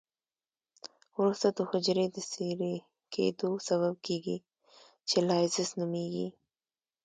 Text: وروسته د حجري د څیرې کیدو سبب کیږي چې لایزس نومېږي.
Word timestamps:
وروسته 1.15 1.47
د 1.57 1.59
حجري 1.69 2.05
د 2.15 2.17
څیرې 2.31 2.75
کیدو 3.13 3.49
سبب 3.69 3.93
کیږي 4.07 4.37
چې 5.09 5.17
لایزس 5.27 5.69
نومېږي. 5.79 6.27